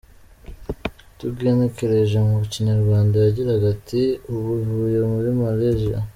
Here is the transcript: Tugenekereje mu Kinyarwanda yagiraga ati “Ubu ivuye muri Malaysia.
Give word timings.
Tugenekereje 1.19 2.17
mu 2.29 2.37
Kinyarwanda 2.51 3.15
yagiraga 3.25 3.65
ati 3.75 4.01
“Ubu 4.33 4.49
ivuye 4.63 4.99
muri 5.13 5.29
Malaysia. 5.41 5.97